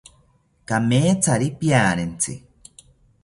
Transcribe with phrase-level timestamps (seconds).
[0.69, 2.33] Kamethari piarentzi